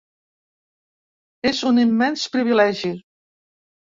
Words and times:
És 1.51 1.59
un 1.71 1.81
immens 1.83 2.23
privilegi. 2.37 2.93